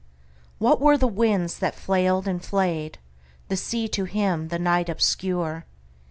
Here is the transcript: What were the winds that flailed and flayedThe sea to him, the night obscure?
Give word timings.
What 0.57 0.81
were 0.81 0.97
the 0.97 1.05
winds 1.07 1.59
that 1.59 1.75
flailed 1.75 2.27
and 2.27 2.41
flayedThe 2.41 2.95
sea 3.53 3.87
to 3.89 4.05
him, 4.05 4.47
the 4.47 4.57
night 4.57 4.89
obscure? 4.89 5.67